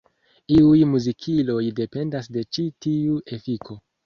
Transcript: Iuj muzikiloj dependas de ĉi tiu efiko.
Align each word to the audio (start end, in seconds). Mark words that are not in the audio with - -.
Iuj 0.53 0.79
muzikiloj 0.93 1.59
dependas 1.81 2.31
de 2.39 2.45
ĉi 2.59 2.67
tiu 2.87 3.21
efiko. 3.39 3.79